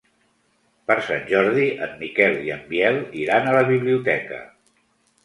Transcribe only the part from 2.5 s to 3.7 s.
en Biel iran a la